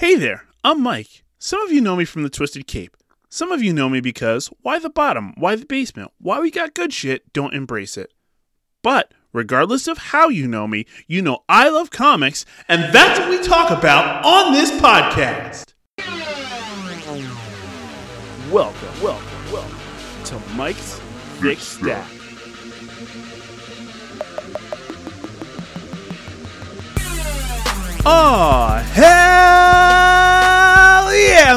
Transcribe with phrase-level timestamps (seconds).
[0.00, 1.24] Hey there, I'm Mike.
[1.38, 2.96] Some of you know me from the Twisted Cape.
[3.28, 5.34] Some of you know me because why the bottom?
[5.36, 6.10] Why the basement?
[6.16, 7.30] Why we got good shit?
[7.34, 8.14] Don't embrace it.
[8.82, 13.28] But regardless of how you know me, you know I love comics, and that's what
[13.28, 15.74] we talk about on this podcast.
[18.50, 19.78] Welcome, welcome, welcome
[20.24, 20.98] to Mike's
[21.40, 22.10] Thick Stack.
[28.06, 29.69] Aw, hell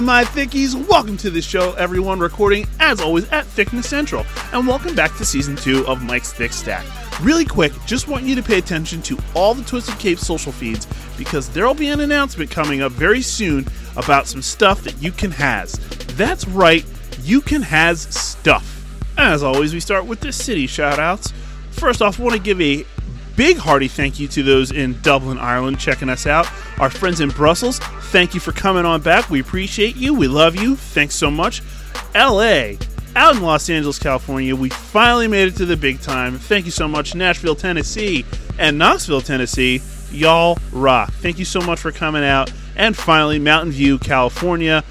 [0.01, 0.73] my thickies.
[0.89, 2.19] Welcome to the show, everyone.
[2.19, 4.25] Recording, as always, at Thickness Central.
[4.51, 6.83] And welcome back to season two of Mike's Thick Stack.
[7.21, 10.87] Really quick, just want you to pay attention to all the Twisted Cape social feeds
[11.15, 15.29] because there'll be an announcement coming up very soon about some stuff that you can
[15.29, 15.73] has.
[16.15, 16.83] That's right,
[17.21, 18.85] you can has stuff.
[19.17, 21.33] As always, we start with the city shoutouts.
[21.69, 22.83] First off, I want to give a
[23.35, 26.47] big hearty thank you to those in Dublin, Ireland, checking us out.
[26.79, 29.29] Our friends in Brussels, thank you for coming on back.
[29.29, 30.13] We appreciate you.
[30.13, 30.75] We love you.
[30.75, 31.61] Thanks so much.
[32.15, 32.73] LA,
[33.15, 36.37] out in Los Angeles, California, we finally made it to the big time.
[36.37, 38.25] Thank you so much, Nashville, Tennessee,
[38.57, 39.81] and Knoxville, Tennessee.
[40.11, 41.11] Y'all rock.
[41.13, 42.51] Thank you so much for coming out.
[42.75, 44.83] And finally, Mountain View, California.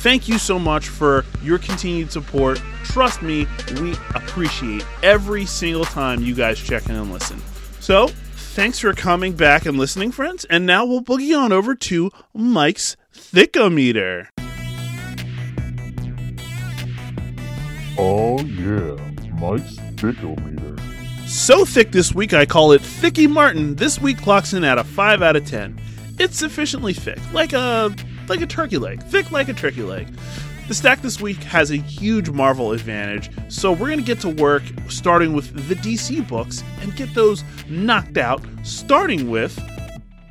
[0.00, 2.60] Thank you so much for your continued support.
[2.84, 3.46] Trust me,
[3.80, 7.40] we appreciate every single time you guys check in and listen.
[7.80, 10.44] So, thanks for coming back and listening, friends.
[10.44, 14.28] And now we'll boogie on over to Mike's Thickometer.
[17.98, 18.96] Oh yeah,
[19.38, 20.78] Mike's Thickometer.
[21.26, 23.76] So thick this week, I call it Thicky Martin.
[23.76, 25.80] This week clocks in at a 5 out of 10.
[26.18, 27.94] It's sufficiently thick, like a
[28.28, 30.08] like a turkey leg, thick like a turkey leg.
[30.70, 34.28] The stack this week has a huge Marvel advantage, so we're going to get to
[34.28, 39.60] work starting with the DC books and get those knocked out, starting with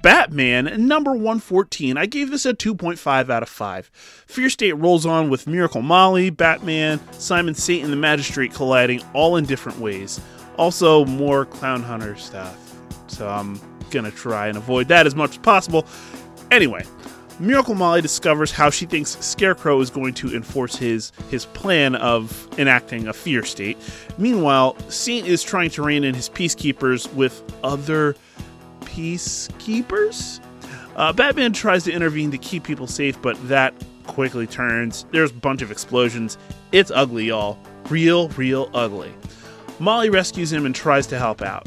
[0.01, 1.97] Batman number 114.
[1.97, 3.91] I gave this a 2.5 out of 5.
[4.27, 9.35] Fear State rolls on with Miracle Molly, Batman, Simon Saint, and the Magistrate colliding all
[9.35, 10.21] in different ways.
[10.55, 12.57] Also, more Clown Hunter stuff.
[13.07, 13.59] So I'm
[13.91, 15.85] gonna try and avoid that as much as possible.
[16.49, 16.85] Anyway,
[17.39, 22.47] Miracle Molly discovers how she thinks Scarecrow is going to enforce his his plan of
[22.59, 23.77] enacting a fear state.
[24.17, 28.15] Meanwhile, Saint is trying to rein in his peacekeepers with other
[28.81, 30.41] peacekeepers.
[30.97, 33.73] Uh, Batman tries to intervene to keep people safe, but that
[34.05, 35.05] quickly turns.
[35.11, 36.37] There's a bunch of explosions.
[36.73, 37.57] It's ugly, y'all.
[37.89, 39.13] Real, real ugly.
[39.79, 41.65] Molly rescues him and tries to help out.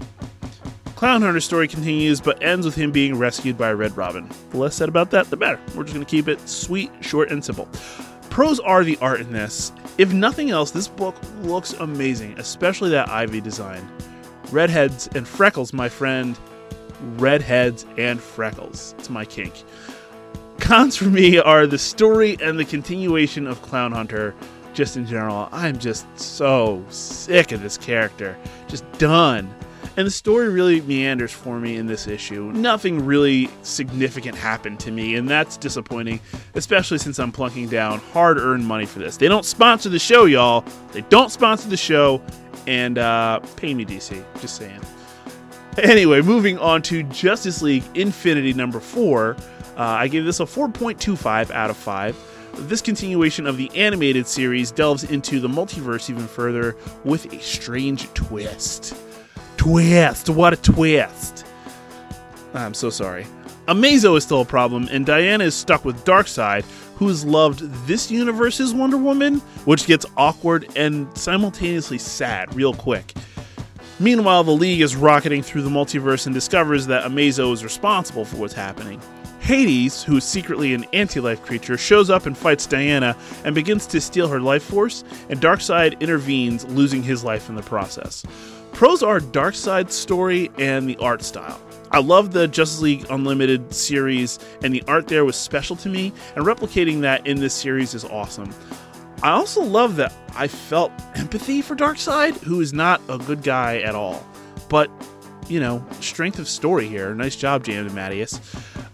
[1.02, 4.30] Clown Hunter's story continues, but ends with him being rescued by Red Robin.
[4.50, 5.58] The less said about that, the better.
[5.74, 7.68] We're just going to keep it sweet, short, and simple.
[8.30, 9.72] Pros are the art in this.
[9.98, 13.90] If nothing else, this book looks amazing, especially that Ivy design.
[14.52, 16.38] Redheads and freckles, my friend.
[17.16, 18.94] Redheads and freckles.
[18.96, 19.54] It's my kink.
[20.60, 24.36] Cons for me are the story and the continuation of Clown Hunter.
[24.72, 28.38] Just in general, I'm just so sick of this character.
[28.69, 29.52] Just done.
[29.97, 32.50] And the story really meanders for me in this issue.
[32.53, 36.19] Nothing really significant happened to me, and that's disappointing,
[36.54, 39.19] especially since I'm plunking down hard earned money for this.
[39.19, 40.64] They don't sponsor the show, y'all.
[40.92, 42.22] They don't sponsor the show,
[42.66, 44.25] and uh, pay me, DC.
[44.41, 44.81] Just saying.
[45.78, 49.36] Anyway, moving on to Justice League Infinity number four.
[49.76, 52.69] Uh, I gave this a 4.25 out of 5.
[52.69, 58.12] This continuation of the animated series delves into the multiverse even further with a strange
[58.12, 58.94] twist.
[59.62, 60.28] Twist!
[60.28, 61.47] What a twist!
[62.53, 63.28] I'm so sorry.
[63.69, 66.65] Amazo is still a problem, and Diana is stuck with Darkseid,
[66.97, 73.15] who has loved this universe's Wonder Woman, which gets awkward and simultaneously sad real quick.
[74.00, 78.39] Meanwhile, the League is rocketing through the multiverse and discovers that Amazo is responsible for
[78.39, 79.00] what's happening.
[79.39, 83.87] Hades, who is secretly an anti life creature, shows up and fights Diana and begins
[83.87, 88.25] to steal her life force, and Darkseid intervenes, losing his life in the process.
[88.82, 91.60] Pros are Darkseid's story and the art style.
[91.93, 96.12] I love the Justice League Unlimited series, and the art there was special to me,
[96.34, 98.52] and replicating that in this series is awesome.
[99.23, 103.79] I also love that I felt empathy for Darkseid, who is not a good guy
[103.82, 104.26] at all.
[104.69, 104.90] But,
[105.46, 107.14] you know, strength of story here.
[107.14, 107.88] Nice job, J.M.
[107.88, 108.40] DeMatteis.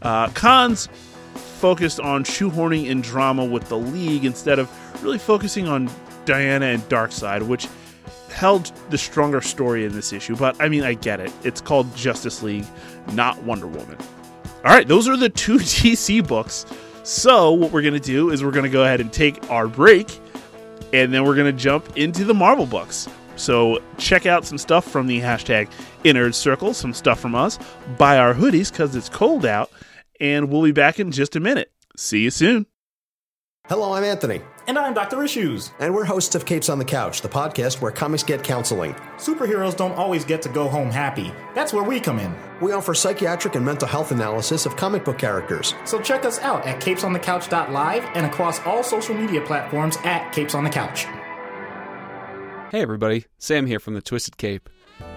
[0.02, 0.90] Uh, cons
[1.34, 4.70] focused on shoehorning in drama with the League instead of
[5.02, 5.88] really focusing on
[6.26, 7.66] Diana and Darkseid, which
[8.30, 10.36] held the stronger story in this issue.
[10.36, 11.32] But I mean, I get it.
[11.44, 12.66] It's called Justice League,
[13.12, 13.96] not Wonder Woman.
[14.64, 16.66] All right, those are the two DC books.
[17.04, 19.66] So, what we're going to do is we're going to go ahead and take our
[19.66, 20.20] break,
[20.92, 23.08] and then we're going to jump into the Marvel books.
[23.36, 25.70] So, check out some stuff from the hashtag
[26.04, 27.58] Inner Circle, some stuff from us.
[27.96, 29.70] Buy our hoodies because it's cold out,
[30.20, 31.72] and we'll be back in just a minute.
[31.96, 32.66] See you soon.
[33.68, 35.22] Hello, I'm Anthony, And I'm Dr.
[35.22, 35.72] Issues.
[35.78, 38.94] and we're hosts of Capes on the Couch, the podcast where comics get counseling.
[39.18, 41.32] Superheroes don't always get to go home happy.
[41.54, 42.34] That's where we come in.
[42.62, 45.74] We offer psychiatric and mental health analysis of comic book characters.
[45.84, 50.64] So check us out at capesonthecouch.live and across all social media platforms at Capes on
[50.64, 51.04] the Couch.
[52.70, 54.70] Hey everybody, Sam here from the Twisted Cape.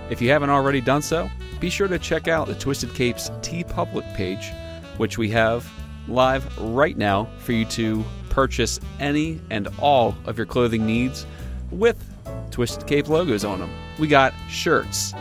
[0.10, 1.30] If you haven't already done so,
[1.62, 4.52] be sure to check out the Twisted Cape's TeePublic page,
[4.98, 5.70] which we have
[6.10, 11.28] live right now for you to purchase any and all of your clothing needs
[11.70, 12.04] with
[12.50, 13.70] Twisted Cape logos on them.
[14.00, 15.14] We got shirts,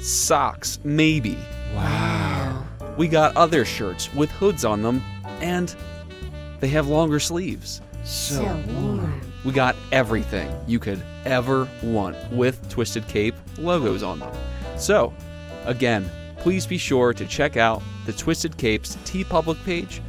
[0.00, 1.36] socks, maybe.
[1.74, 2.64] Wow.
[2.96, 5.02] We got other shirts with hoods on them,
[5.40, 5.74] and
[6.60, 7.80] they have longer sleeves.
[8.04, 9.20] So warm.
[9.44, 14.32] We got everything you could ever want with Twisted Cape logos on them.
[14.76, 15.12] So,
[15.64, 20.00] again, please be sure to check out the Twisted Cape's TeePublic page.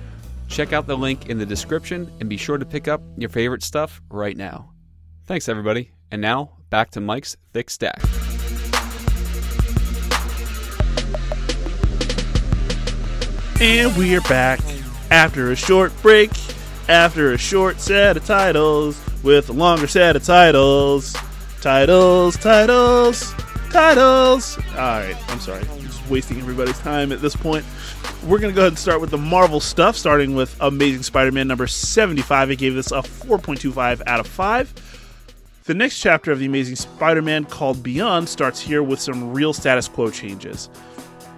[0.50, 3.64] Check out the link in the description and be sure to pick up your favorite
[3.64, 4.72] stuff right now.
[5.26, 5.92] Thanks, everybody.
[6.12, 8.02] And now, back to Mike's Thick Stack.
[13.62, 14.60] And we're back
[15.12, 16.32] after a short break,
[16.88, 21.14] after a short set of titles, with a longer set of titles.
[21.62, 23.34] Titles, titles,
[23.70, 24.58] titles.
[24.74, 25.66] Alright, I'm sorry.
[26.10, 27.64] Wasting everybody's time at this point.
[28.24, 31.32] We're going to go ahead and start with the Marvel stuff, starting with Amazing Spider
[31.32, 32.50] Man number 75.
[32.50, 35.64] I gave this a 4.25 out of 5.
[35.66, 39.54] The next chapter of The Amazing Spider Man, called Beyond, starts here with some real
[39.54, 40.68] status quo changes.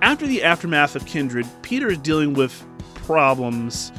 [0.01, 2.65] After the aftermath of Kindred, Peter is dealing with
[2.95, 3.91] problems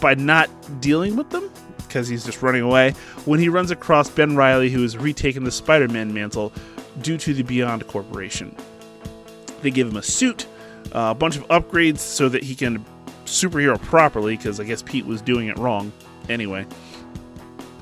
[0.00, 0.48] by not
[0.80, 2.92] dealing with them because he's just running away
[3.24, 6.52] when he runs across Ben Riley, who has retaken the Spider Man mantle
[7.02, 8.54] due to the Beyond Corporation.
[9.62, 10.46] They give him a suit,
[10.94, 12.84] uh, a bunch of upgrades so that he can
[13.24, 15.92] superhero properly because I guess Pete was doing it wrong
[16.28, 16.66] anyway.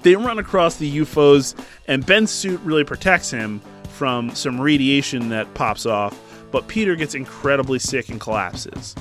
[0.03, 1.59] They run across the UFOs,
[1.89, 6.17] and Ben's suit really protects him from some radiation that pops off,
[6.53, 8.95] but Peter gets incredibly sick and collapses.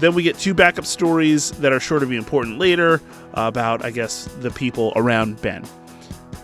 [0.00, 3.00] Then we get two backup stories that are sure to be important later
[3.32, 5.64] about, I guess, the people around Ben.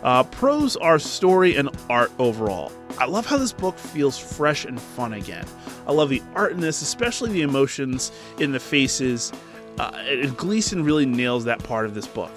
[0.03, 2.73] Uh, pros are story and art overall.
[2.99, 5.47] I love how this book feels fresh and fun again.
[5.87, 9.33] I love the art in this, especially the emotions in the faces.
[9.79, 12.33] Uh, Gleason really nails that part of this book.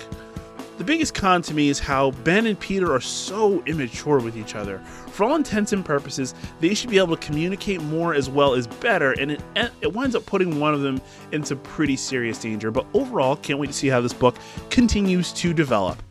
[0.77, 4.55] The biggest con to me is how Ben and Peter are so immature with each
[4.55, 4.79] other.
[5.11, 8.65] For all intents and purposes, they should be able to communicate more as well as
[8.65, 9.41] better, and it,
[9.81, 11.00] it winds up putting one of them
[11.31, 12.71] into pretty serious danger.
[12.71, 14.35] But overall, can't wait to see how this book
[14.71, 16.01] continues to develop.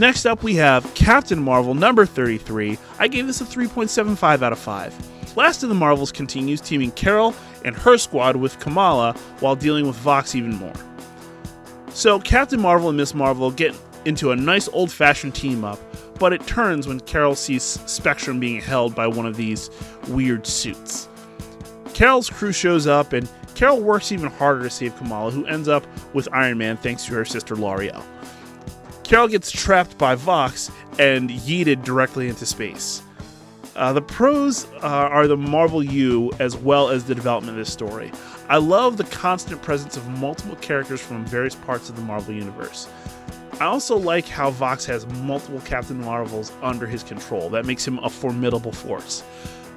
[0.00, 2.78] Next up, we have Captain Marvel number 33.
[2.98, 5.36] I gave this a 3.75 out of 5.
[5.36, 7.34] Last of the Marvels continues teaming Carol
[7.66, 10.72] and her squad with Kamala while dealing with Vox even more.
[11.90, 13.76] So, Captain Marvel and Miss Marvel get
[14.06, 15.78] into a nice old fashioned team up,
[16.18, 19.68] but it turns when Carol sees Spectrum being held by one of these
[20.08, 21.10] weird suits.
[21.92, 25.84] Carol's crew shows up, and Carol works even harder to save Kamala, who ends up
[26.14, 28.02] with Iron Man thanks to her sister Lauri-Ell.
[29.10, 30.70] Carol gets trapped by Vox
[31.00, 33.02] and yeeted directly into space.
[33.74, 37.72] Uh, the pros uh, are the Marvel U as well as the development of this
[37.72, 38.12] story.
[38.48, 42.86] I love the constant presence of multiple characters from various parts of the Marvel Universe.
[43.54, 47.50] I also like how Vox has multiple Captain Marvels under his control.
[47.50, 49.24] That makes him a formidable force.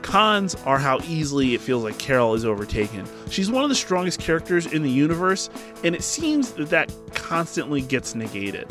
[0.03, 3.07] Cons are how easily it feels like Carol is overtaken.
[3.31, 5.49] She's one of the strongest characters in the universe,
[5.83, 8.67] and it seems that that constantly gets negated.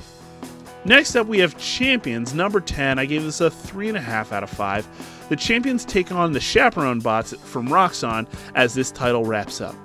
[0.84, 2.98] Next up, we have Champions, number 10.
[2.98, 5.28] I gave this a 3.5 out of 5.
[5.28, 9.76] The Champions take on the Chaperone bots from Roxxon as this title wraps up.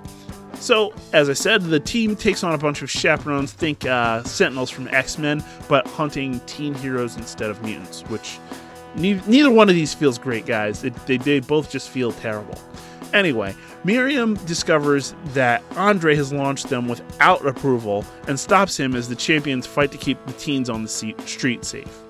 [0.54, 4.70] So, as I said, the team takes on a bunch of chaperones, think uh, Sentinels
[4.70, 8.40] from X Men, but hunting teen heroes instead of mutants, which
[8.96, 10.82] ne- neither one of these feels great, guys.
[10.82, 12.58] It, they, they both just feel terrible.
[13.14, 19.16] Anyway, Miriam discovers that Andre has launched them without approval and stops him as the
[19.16, 22.02] champions fight to keep the teens on the street safe.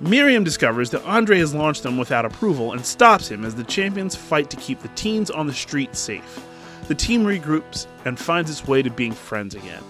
[0.00, 4.16] Miriam discovers that Andre has launched them without approval and stops him as the champions
[4.16, 6.44] fight to keep the teens on the street safe.
[6.88, 9.82] The team regroups and finds its way to being friends again.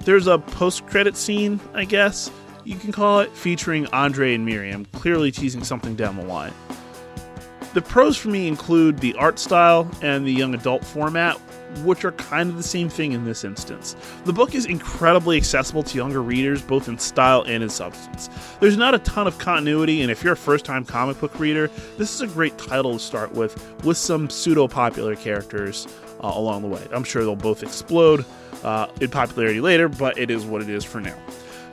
[0.00, 2.30] There's a post credit scene, I guess
[2.64, 6.52] you can call it, featuring Andre and Miriam, clearly teasing something down the line.
[7.74, 11.36] The pros for me include the art style and the young adult format,
[11.82, 13.96] which are kind of the same thing in this instance.
[14.24, 18.30] The book is incredibly accessible to younger readers, both in style and in substance.
[18.60, 21.68] There's not a ton of continuity, and if you're a first time comic book reader,
[21.98, 25.88] this is a great title to start with, with some pseudo popular characters
[26.22, 26.86] uh, along the way.
[26.92, 28.24] I'm sure they'll both explode
[28.62, 31.18] uh, in popularity later, but it is what it is for now.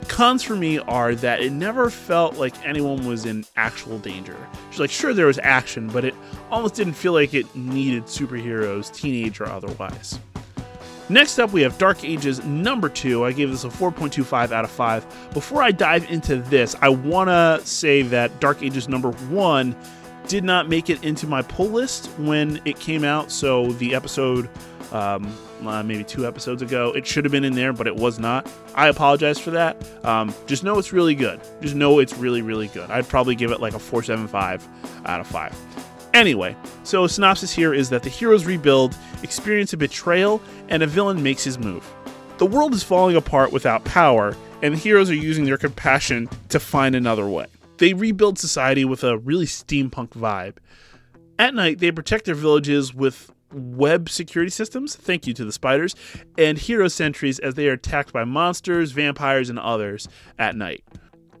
[0.08, 4.36] Cons for me are that it never felt like anyone was in actual danger.
[4.70, 6.14] She's like, sure, there was action, but it
[6.50, 10.18] almost didn't feel like it needed superheroes, teenage or otherwise.
[11.08, 13.24] Next up, we have Dark Ages number two.
[13.24, 15.30] I gave this a 4.25 out of 5.
[15.34, 19.76] Before I dive into this, I want to say that Dark Ages number one
[20.28, 23.30] did not make it into my pull list when it came out.
[23.30, 24.48] So the episode,
[24.92, 25.34] um,
[25.66, 28.50] uh, maybe two episodes ago, it should have been in there, but it was not.
[28.74, 29.76] I apologize for that.
[30.04, 31.40] Um, just know it's really good.
[31.60, 32.90] Just know it's really, really good.
[32.90, 34.62] I'd probably give it like a 4.75
[35.06, 35.56] out of 5.
[36.14, 41.22] Anyway, so synopsis here is that the heroes rebuild, experience a betrayal, and a villain
[41.22, 41.90] makes his move.
[42.36, 46.60] The world is falling apart without power, and the heroes are using their compassion to
[46.60, 47.46] find another way.
[47.78, 50.56] They rebuild society with a really steampunk vibe.
[51.38, 55.94] At night, they protect their villages with web security systems, thank you to the spiders,
[56.38, 60.84] and hero sentries as they are attacked by monsters, vampires, and others at night.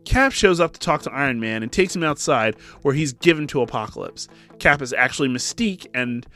[0.04, 3.46] Cap shows up to talk to Iron Man and takes him outside where he's given
[3.48, 4.28] to Apocalypse.
[4.58, 6.26] Cap is actually Mystique, and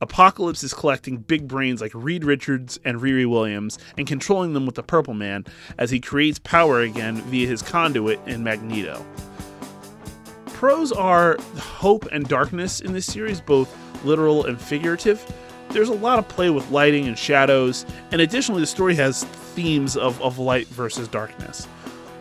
[0.00, 4.74] Apocalypse is collecting big brains like Reed Richards and Riri Williams and controlling them with
[4.74, 5.44] the Purple Man
[5.78, 9.04] as he creates power again via his conduit in Magneto.
[10.46, 15.24] Pros are hope and darkness in this series, both literal and figurative.
[15.70, 19.96] There's a lot of play with lighting and shadows, and additionally, the story has themes
[19.96, 21.66] of, of light versus darkness.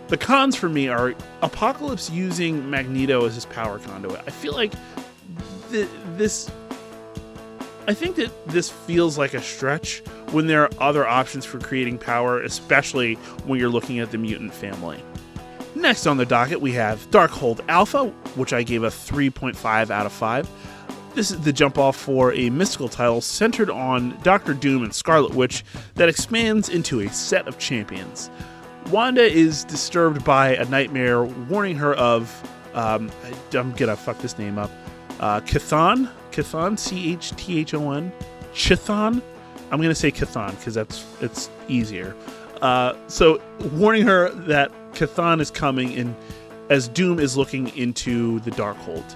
[0.07, 4.21] The cons for me are Apocalypse using Magneto as his power conduit.
[4.25, 4.73] I feel like
[5.71, 6.51] th- this.
[7.87, 9.99] I think that this feels like a stretch
[10.31, 14.53] when there are other options for creating power, especially when you're looking at the mutant
[14.53, 15.03] family.
[15.75, 20.11] Next on the docket, we have Darkhold Alpha, which I gave a 3.5 out of
[20.11, 20.49] 5.
[21.13, 25.35] This is the jump off for a mystical title centered on Doctor Doom and Scarlet
[25.35, 28.31] Witch that expands into a set of champions.
[28.89, 32.31] Wanda is disturbed by a nightmare warning her of,
[32.73, 33.11] um,
[33.53, 34.71] I'm gonna fuck this name up,
[35.19, 36.09] uh, Chthon?
[36.31, 36.79] Chthon?
[36.79, 38.11] C H T H O N?
[39.71, 42.15] I'm gonna say Chthon because that's it's easier.
[42.59, 43.39] Uh, so
[43.73, 46.15] warning her that Chthon is coming and
[46.71, 49.15] as Doom is looking into the Darkhold.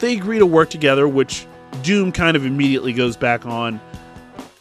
[0.00, 1.46] They agree to work together, which
[1.82, 3.80] Doom kind of immediately goes back on.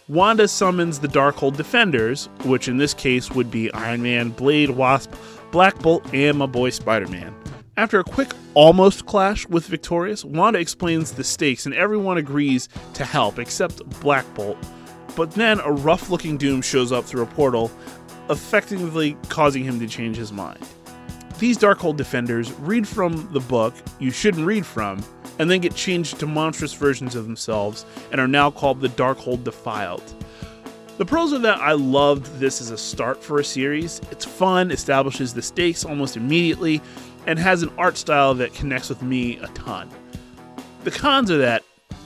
[0.07, 5.11] Wanda summons the Darkhold Defenders, which in this case would be Iron Man, Blade, Wasp,
[5.51, 7.35] Black Bolt, and my boy Spider Man.
[7.75, 13.03] After a quick almost clash with Victorious, Wanda explains the stakes and everyone agrees to
[13.03, 14.57] help except Black Bolt.
[15.15, 17.71] But then a rough looking Doom shows up through a portal,
[18.29, 20.65] effectively causing him to change his mind.
[21.39, 25.03] These Darkhold defenders read from the book you shouldn't read from,
[25.39, 29.43] and then get changed to monstrous versions of themselves, and are now called the Darkhold
[29.43, 30.13] Defiled.
[30.97, 33.99] The pros are that I loved this as a start for a series.
[34.11, 36.81] It's fun, establishes the stakes almost immediately,
[37.27, 39.89] and has an art style that connects with me a ton.
[40.85, 41.63] The cons are that,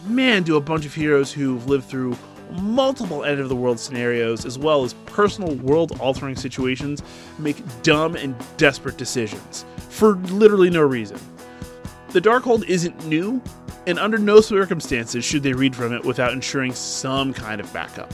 [0.07, 2.17] man, do a bunch of heroes who've lived through
[2.61, 7.03] multiple end of the world scenarios as well as personal world altering situations
[7.37, 11.19] make dumb and desperate decisions for literally no reason.
[12.11, 13.41] The Darkhold isn't new,
[13.85, 18.11] and under no circumstances should they read from it without ensuring some kind of backup.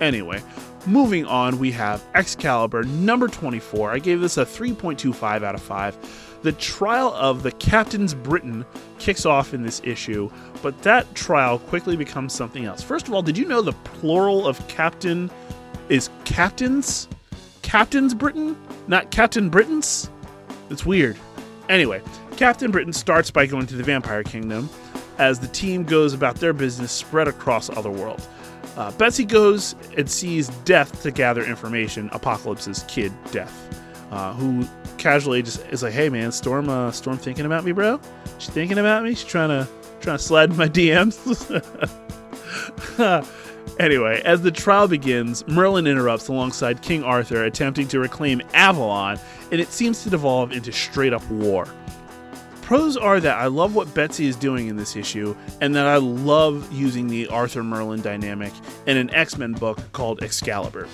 [0.00, 0.42] Anyway,
[0.86, 3.90] moving on, we have Excalibur number 24.
[3.90, 6.40] I gave this a 3.25 out of 5.
[6.42, 8.64] The trial of the Captain's Britain
[8.98, 10.30] kicks off in this issue,
[10.62, 12.82] but that trial quickly becomes something else.
[12.82, 15.30] First of all, did you know the plural of captain
[15.90, 17.06] is captains?
[17.60, 18.56] Captain's Britain?
[18.88, 20.08] Not Captain Britain's?
[20.70, 21.18] It's weird.
[21.68, 22.00] Anyway,
[22.40, 24.70] Captain Britain starts by going to the Vampire Kingdom
[25.18, 28.26] as the team goes about their business spread across Otherworld.
[28.78, 33.52] Uh, Betsy goes and sees Death to gather information, Apocalypse's kid, Death,
[34.10, 34.66] uh, who
[34.96, 38.00] casually just is like, "Hey man, Storm, uh, Storm thinking about me, bro?
[38.38, 39.10] She thinking about me?
[39.10, 39.68] She's trying to
[40.00, 41.18] trying to slide my DMs."
[43.78, 49.18] anyway, as the trial begins, Merlin interrupts alongside King Arthur, attempting to reclaim Avalon,
[49.52, 51.68] and it seems to devolve into straight up war.
[52.70, 55.96] Pros are that I love what Betsy is doing in this issue, and that I
[55.96, 58.52] love using the Arthur Merlin dynamic
[58.86, 60.86] in an X Men book called Excalibur.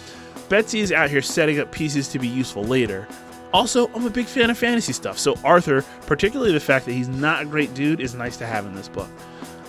[0.48, 3.06] Betsy is out here setting up pieces to be useful later,
[3.52, 7.08] also, I'm a big fan of fantasy stuff, so Arthur, particularly the fact that he's
[7.08, 9.10] not a great dude, is nice to have in this book.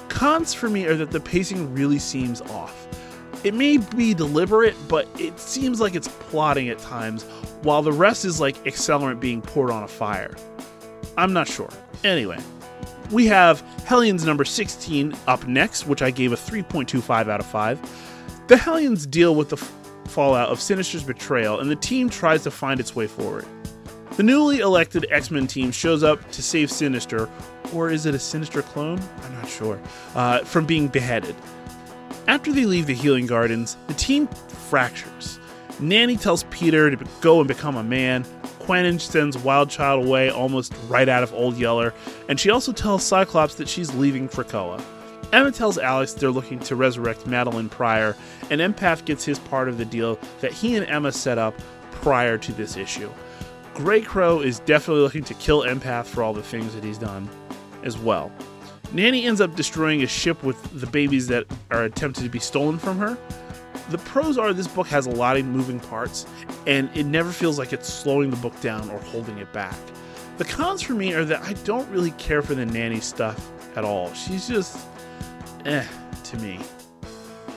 [0.07, 2.87] Cons for me are that the pacing really seems off.
[3.43, 7.23] It may be deliberate, but it seems like it's plotting at times,
[7.63, 10.37] while the rest is like accelerant being poured on a fire.
[11.17, 11.69] I'm not sure.
[12.03, 12.37] Anyway,
[13.11, 18.45] We have Hellions number 16 up next, which I gave a 3.25 out of 5.
[18.47, 19.71] The Hellions deal with the f-
[20.07, 23.45] fallout of Sinister's betrayal, and the team tries to find its way forward.
[24.17, 27.29] The newly elected X Men team shows up to save Sinister,
[27.73, 28.99] or is it a Sinister clone?
[29.23, 29.79] I'm not sure,
[30.15, 31.35] uh, from being beheaded.
[32.27, 34.27] After they leave the Healing Gardens, the team
[34.69, 35.39] fractures.
[35.79, 38.25] Nanny tells Peter to go and become a man.
[38.67, 41.93] Quentin sends Wildchild away almost right out of Old Yeller,
[42.27, 44.83] and she also tells Cyclops that she's leaving Krakoa.
[45.31, 48.17] Emma tells Alex they're looking to resurrect Madelyne Pryor,
[48.49, 51.53] and Empath gets his part of the deal that he and Emma set up
[51.91, 53.09] prior to this issue.
[53.73, 57.29] Greycrow is definitely looking to kill Empath for all the things that he's done
[57.83, 58.29] as well.
[58.91, 62.77] Nanny ends up destroying a ship with the babies that are attempted to be stolen
[62.77, 63.17] from her.
[63.89, 66.25] The pros are this book has a lot of moving parts,
[66.65, 69.77] and it never feels like it's slowing the book down or holding it back.
[70.37, 73.83] The cons for me are that I don't really care for the nanny stuff at
[73.83, 74.13] all.
[74.13, 74.77] She's just
[75.65, 75.85] eh
[76.25, 76.59] to me.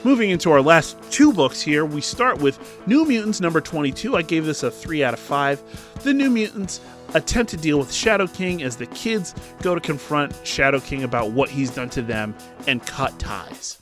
[0.02, 4.16] Moving into our last two books here, we start with New Mutants number 22.
[4.16, 6.02] I gave this a 3 out of 5.
[6.04, 6.80] The New Mutants
[7.12, 11.32] attempt to deal with Shadow King as the kids go to confront Shadow King about
[11.32, 12.34] what he's done to them
[12.66, 13.78] and cut ties.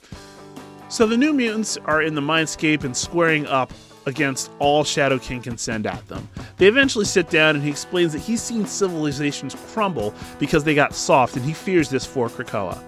[0.89, 3.71] So the New Mutants are in the Mindscape and squaring up
[4.07, 6.27] against all Shadow King can send at them.
[6.57, 10.95] They eventually sit down and he explains that he's seen civilizations crumble because they got
[10.95, 12.83] soft and he fears this for Krakoa.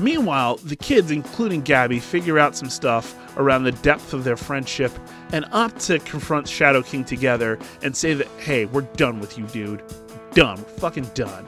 [0.00, 4.90] Meanwhile, the kids, including Gabby, figure out some stuff around the depth of their friendship
[5.32, 9.46] and opt to confront Shadow King together and say that, hey, we're done with you,
[9.46, 9.82] dude.
[10.32, 10.58] Done.
[10.58, 11.46] We're fucking done.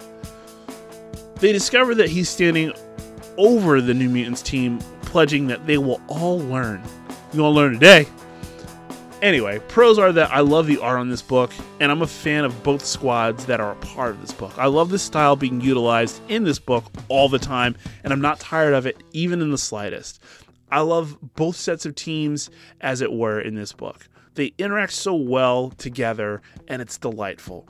[1.41, 2.73] They discover that he's standing
[3.37, 4.79] over the New Mutants team,
[5.15, 6.83] pledging that they will all learn.
[7.33, 8.09] You gonna learn today.
[9.23, 12.45] Anyway, pros are that I love the art on this book, and I'm a fan
[12.45, 14.53] of both squads that are a part of this book.
[14.59, 18.41] I love this style being utilized in this book all the time, and I'm not
[18.41, 20.21] tired of it even in the slightest.
[20.73, 24.09] I love both sets of teams, as it were, in this book.
[24.35, 27.69] They interact so well together, and it's delightful.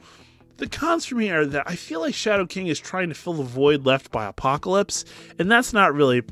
[0.56, 3.34] The cons for me are that I feel like Shadow King is trying to fill
[3.34, 5.04] the void left by Apocalypse,
[5.38, 6.22] and that's not really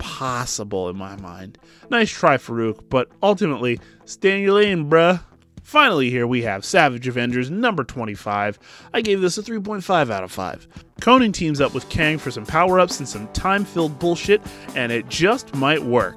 [0.00, 1.56] possible in my mind.
[1.90, 5.20] Nice try, Farouk, but ultimately, stay in your lane, bruh.
[5.62, 8.58] Finally, here we have Savage Avengers number 25.
[8.92, 10.66] I gave this a 3.5 out of 5.
[11.00, 14.42] Conan teams up with Kang for some power ups and some time filled bullshit,
[14.74, 16.16] and it just might work.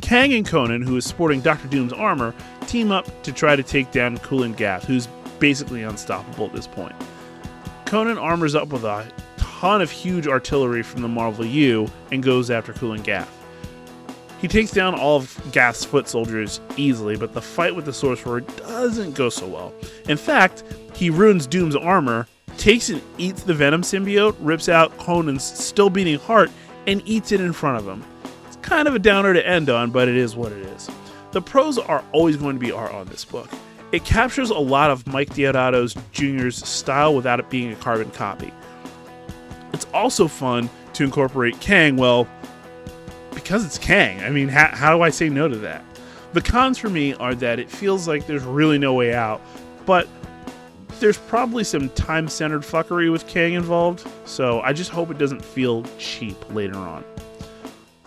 [0.00, 2.34] Kang and Conan, who is sporting Doctor Doom's armor,
[2.66, 5.06] team up to try to take down Kulan Gath, who's
[5.38, 6.96] basically unstoppable at this point.
[7.86, 9.06] Conan armors up with a
[9.62, 13.30] ton of huge artillery from the Marvel U and goes after Kulan Gath.
[14.40, 18.40] He takes down all of Gath's foot soldiers easily, but the fight with the sorcerer
[18.40, 19.72] doesn't go so well.
[20.08, 22.26] In fact, he ruins Doom's armor,
[22.58, 26.50] takes and eats the Venom symbiote, rips out Conan's still beating heart,
[26.88, 28.04] and eats it in front of him.
[28.48, 30.90] It's kind of a downer to end on, but it is what it is.
[31.30, 33.48] The pros are always going to be art on this book.
[33.92, 38.52] It captures a lot of Mike Deodato Jr.'s style without it being a carbon copy.
[39.72, 42.28] It's also fun to incorporate Kang, well,
[43.34, 44.22] because it's Kang.
[44.22, 45.84] I mean, how, how do I say no to that?
[46.32, 49.40] The cons for me are that it feels like there's really no way out,
[49.84, 50.08] but
[51.00, 55.44] there's probably some time centered fuckery with Kang involved, so I just hope it doesn't
[55.44, 57.04] feel cheap later on.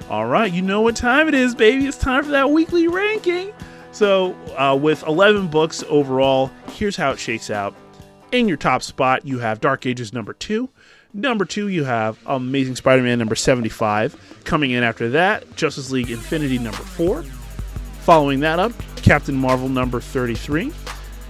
[0.09, 1.87] All right, you know what time it is, baby.
[1.87, 3.53] It's time for that weekly ranking.
[3.91, 7.75] So, uh, with 11 books overall, here's how it shakes out.
[8.31, 10.69] In your top spot, you have Dark Ages number two.
[11.15, 14.41] Number two, you have Amazing Spider Man number 75.
[14.43, 17.23] Coming in after that, Justice League Infinity number four.
[18.01, 20.73] Following that up, Captain Marvel number 33.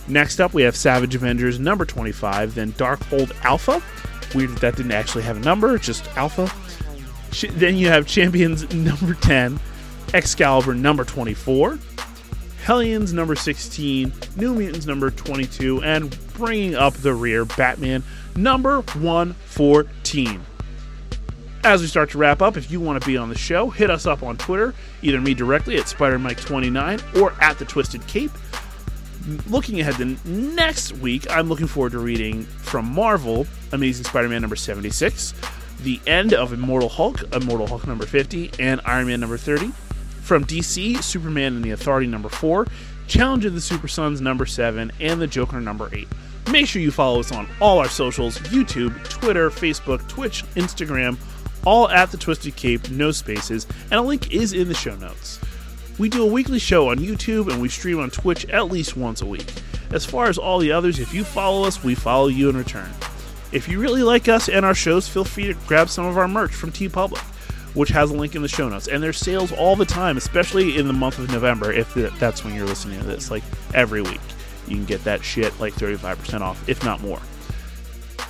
[0.08, 3.80] Next up, we have Savage Avengers number 25, then Darkhold Alpha.
[4.34, 6.52] Weird that that didn't actually have a number, just Alpha.
[7.52, 9.60] Then you have Champions number 10,
[10.16, 11.78] Excalibur number 24,
[12.64, 18.02] Hellions number 16, New Mutants number 22, and bringing up the rear, Batman
[18.36, 20.42] number 114.
[21.64, 23.90] As we start to wrap up, if you want to be on the show, hit
[23.90, 28.32] us up on Twitter, either me directly at SpiderMike29 or at the Twisted Cape.
[29.48, 34.42] Looking ahead to next week, I'm looking forward to reading from Marvel Amazing Spider Man
[34.42, 35.34] number 76,
[35.82, 39.72] the end of Immortal Hulk, Immortal Hulk number 50, and Iron Man number 30.
[40.22, 42.68] From DC, Superman and the Authority number 4,
[43.08, 46.08] Challenge of the Super Sons number 7, and The Joker number 8.
[46.52, 51.18] Make sure you follow us on all our socials YouTube, Twitter, Facebook, Twitch, Instagram,
[51.66, 55.40] all at the Twisted Cape, no spaces, and a link is in the show notes.
[55.98, 59.22] We do a weekly show on YouTube and we stream on Twitch at least once
[59.22, 59.52] a week.
[59.92, 62.90] As far as all the others, if you follow us, we follow you in return.
[63.52, 66.28] If you really like us and our shows, feel free to grab some of our
[66.28, 67.24] merch from TeePublic,
[67.74, 68.88] which has a link in the show notes.
[68.88, 72.54] And there's sales all the time, especially in the month of November, if that's when
[72.54, 74.20] you're listening to this, like every week.
[74.68, 77.20] You can get that shit like 35% off, if not more.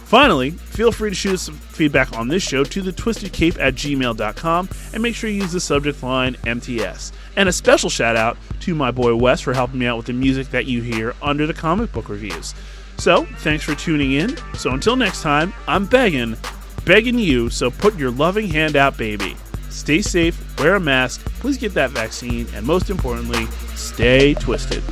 [0.06, 4.70] Finally, feel free to shoot us some feedback on this show to the at gmail.com
[4.94, 7.12] and make sure you use the subject line MTS.
[7.36, 10.14] And a special shout out to my boy Wes for helping me out with the
[10.14, 12.54] music that you hear under the comic book reviews.
[12.98, 14.38] So, thanks for tuning in.
[14.54, 16.38] So, until next time, I'm begging,
[16.86, 19.36] begging you, so put your loving hand out, baby.
[19.70, 24.84] Stay safe, wear a mask, please get that vaccine, and most importantly, stay twisted.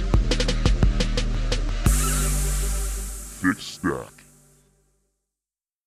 [3.84, 4.13] That.